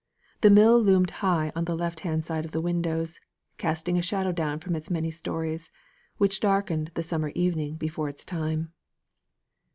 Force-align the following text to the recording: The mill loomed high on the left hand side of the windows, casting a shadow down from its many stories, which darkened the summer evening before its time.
The 0.41 0.49
mill 0.49 0.81
loomed 0.81 1.11
high 1.21 1.51
on 1.55 1.65
the 1.65 1.75
left 1.77 1.99
hand 1.99 2.25
side 2.25 2.43
of 2.43 2.49
the 2.49 2.59
windows, 2.59 3.19
casting 3.59 3.99
a 3.99 4.01
shadow 4.01 4.31
down 4.31 4.59
from 4.59 4.75
its 4.75 4.89
many 4.89 5.11
stories, 5.11 5.69
which 6.17 6.39
darkened 6.39 6.89
the 6.95 7.03
summer 7.03 7.29
evening 7.35 7.75
before 7.75 8.09
its 8.09 8.25
time. 8.25 8.73